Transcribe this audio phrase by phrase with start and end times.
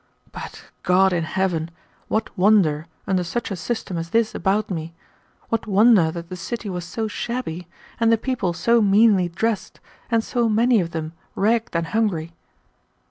[0.31, 1.69] But, God in heaven!
[2.07, 4.95] what wonder, under such a system as this about me
[5.49, 7.67] what wonder that the city was so shabby,
[7.99, 9.79] and the people so meanly dressed,
[10.09, 12.31] and so many of them ragged and hungry!